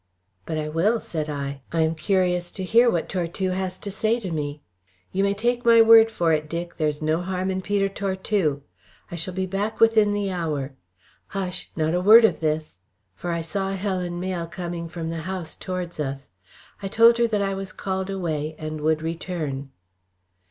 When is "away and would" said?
18.09-19.03